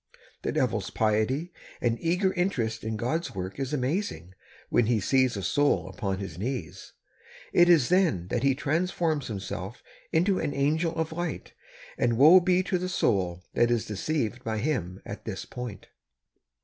The 0.41 0.51
devil's 0.51 0.89
piety 0.89 1.53
and 1.79 1.99
eager 2.01 2.33
interest 2.33 2.83
in 2.83 2.97
God's 2.97 3.35
work 3.35 3.59
is 3.59 3.71
amazing 3.71 4.33
when 4.69 4.87
he 4.87 4.99
sees 4.99 5.37
a 5.37 5.43
soul 5.43 5.87
upon 5.89 6.19
its 6.19 6.39
knees! 6.39 6.93
It 7.53 7.69
is 7.69 7.89
then 7.89 8.25
that 8.29 8.41
he 8.41 8.55
transforms 8.55 9.27
himself 9.27 9.83
into 10.11 10.39
an 10.39 10.55
angel 10.55 10.95
of 10.95 11.11
light, 11.11 11.53
and 11.99 12.17
woe 12.17 12.39
be 12.39 12.63
to 12.63 12.79
the 12.79 12.89
soul 12.89 13.43
that 13.53 13.69
is 13.69 13.85
deceived 13.85 14.43
by 14.43 14.57
him 14.57 15.03
at 15.05 15.25
this 15.25 15.45
point 15.45 15.89